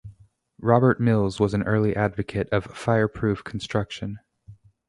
Robert 0.59 0.99
Mills 0.99 1.39
was 1.39 1.53
an 1.53 1.61
early 1.61 1.95
advocate 1.95 2.49
of 2.49 2.65
fireproof 2.65 3.43
construction. 3.43 4.17